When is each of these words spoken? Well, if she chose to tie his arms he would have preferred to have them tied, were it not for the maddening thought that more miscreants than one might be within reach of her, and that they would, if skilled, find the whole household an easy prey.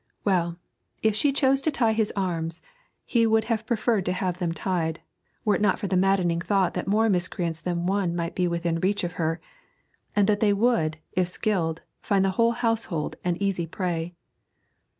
Well, 0.23 0.57
if 1.03 1.15
she 1.15 1.31
chose 1.31 1.61
to 1.61 1.69
tie 1.69 1.93
his 1.93 2.11
arms 2.15 2.63
he 3.05 3.27
would 3.27 3.43
have 3.43 3.67
preferred 3.67 4.03
to 4.07 4.13
have 4.13 4.39
them 4.39 4.51
tied, 4.51 4.99
were 5.45 5.53
it 5.53 5.61
not 5.61 5.77
for 5.77 5.85
the 5.85 5.95
maddening 5.95 6.41
thought 6.41 6.73
that 6.73 6.87
more 6.87 7.07
miscreants 7.07 7.61
than 7.61 7.85
one 7.85 8.15
might 8.15 8.33
be 8.33 8.47
within 8.47 8.79
reach 8.79 9.03
of 9.03 9.11
her, 9.21 9.39
and 10.15 10.25
that 10.27 10.39
they 10.39 10.53
would, 10.53 10.97
if 11.11 11.27
skilled, 11.27 11.83
find 11.99 12.25
the 12.25 12.31
whole 12.41 12.53
household 12.53 13.15
an 13.23 13.37
easy 13.39 13.67
prey. 13.67 14.15